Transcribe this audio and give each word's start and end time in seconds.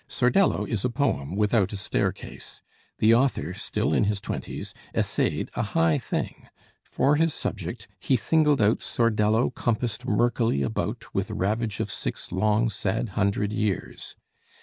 'Sordello' 0.07 0.65
is 0.65 0.83
a 0.83 0.89
poem 0.89 1.35
without 1.35 1.71
a 1.71 1.77
staircase. 1.77 2.63
The 2.97 3.13
author, 3.13 3.53
still 3.53 3.93
in 3.93 4.05
his 4.05 4.19
twenties, 4.19 4.73
essayed 4.95 5.51
a 5.55 5.61
high 5.77 5.99
thing. 5.99 6.49
For 6.89 7.17
his 7.17 7.35
subject 7.35 7.87
'He 7.99 8.15
singled 8.15 8.63
out 8.63 8.79
Sordello 8.81 9.51
compassed 9.53 10.07
murkily 10.07 10.63
about 10.63 11.13
With 11.13 11.29
ravage 11.29 11.79
of 11.79 11.91
six 11.91 12.31
long 12.31 12.71
sad 12.71 13.09
hundred 13.09 13.53
years.' 13.53 14.15